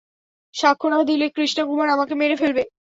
সাক্ষ্য 0.55 0.87
না 0.89 0.99
দিলে 1.09 1.25
কৃষ্ণা 1.35 1.63
কুমার 1.65 1.87
আমাকে 1.89 2.13
মেরে 2.15 2.35
ফেলবে। 2.35 2.63